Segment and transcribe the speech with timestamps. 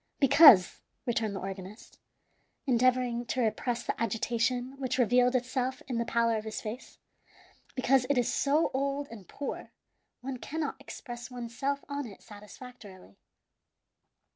[0.19, 1.99] "Because," returned the organist,
[2.65, 6.97] endeavoring to repress the agitation which revealed itself in the pallor of his face
[7.75, 9.69] "because it is so old and poor;
[10.21, 13.19] one cannot express one's self on it satisfactorily."